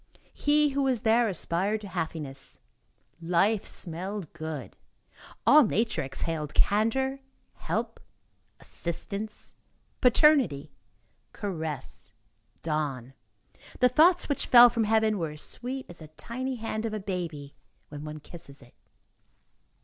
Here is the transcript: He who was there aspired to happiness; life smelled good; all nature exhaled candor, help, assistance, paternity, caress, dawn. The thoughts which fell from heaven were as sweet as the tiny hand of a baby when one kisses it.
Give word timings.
He 0.33 0.69
who 0.69 0.81
was 0.81 1.01
there 1.01 1.29
aspired 1.29 1.81
to 1.81 1.87
happiness; 1.87 2.59
life 3.21 3.67
smelled 3.67 4.33
good; 4.33 4.75
all 5.45 5.61
nature 5.63 6.01
exhaled 6.01 6.55
candor, 6.55 7.19
help, 7.53 7.99
assistance, 8.59 9.53
paternity, 10.01 10.71
caress, 11.33 12.13
dawn. 12.63 13.13
The 13.79 13.89
thoughts 13.89 14.27
which 14.27 14.47
fell 14.47 14.71
from 14.71 14.85
heaven 14.85 15.19
were 15.19 15.29
as 15.33 15.43
sweet 15.43 15.85
as 15.87 15.99
the 15.99 16.07
tiny 16.07 16.55
hand 16.55 16.87
of 16.87 16.95
a 16.95 16.99
baby 16.99 17.53
when 17.89 18.03
one 18.03 18.19
kisses 18.19 18.59
it. 18.63 18.73